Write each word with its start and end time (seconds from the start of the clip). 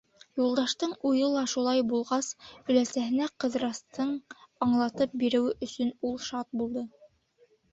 Юлдаштың 0.37 0.93
уйы 1.09 1.25
ла 1.33 1.43
шулай 1.51 1.83
булғас, 1.91 2.29
өләсәһенә 2.73 3.27
Ҡыҙырастың 3.45 4.15
аңлатып 4.69 5.15
биреүе 5.25 5.55
өсөн 5.69 5.93
ул 6.11 6.19
шат 6.31 6.51
булды. 6.63 6.89